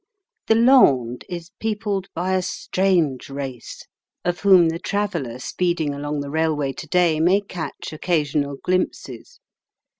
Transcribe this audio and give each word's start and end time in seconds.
The 0.47 0.55
Landes 0.55 1.27
is 1.29 1.51
peopled 1.59 2.07
by 2.15 2.33
a 2.33 2.41
strange 2.41 3.29
race, 3.29 3.83
of 4.25 4.39
whom 4.39 4.69
the 4.69 4.79
traveller 4.79 5.37
speeding 5.37 5.93
along 5.93 6.21
the 6.21 6.31
railway 6.31 6.73
to 6.73 6.87
day 6.87 7.19
may 7.19 7.39
catch 7.39 7.93
occasional 7.93 8.57
glimpses. 8.63 9.39